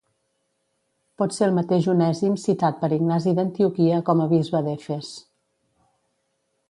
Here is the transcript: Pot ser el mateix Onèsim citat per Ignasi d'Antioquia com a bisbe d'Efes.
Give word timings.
Pot 1.21 1.35
ser 1.35 1.43
el 1.47 1.53
mateix 1.57 1.89
Onèsim 1.93 2.39
citat 2.45 2.79
per 2.85 2.91
Ignasi 2.97 3.35
d'Antioquia 3.41 4.01
com 4.09 4.25
a 4.25 4.27
bisbe 4.33 4.63
d'Efes. 4.69 5.13